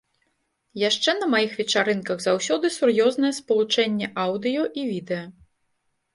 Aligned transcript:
Яшчэ 0.83 1.13
на 1.17 1.27
маіх 1.33 1.53
вечарынках 1.59 2.17
заўсёды 2.25 2.73
сур'ёзнае 2.77 3.31
спалучэнне 3.41 4.11
аўдыё 4.25 4.63
і 4.83 4.89
відэа. 4.97 5.23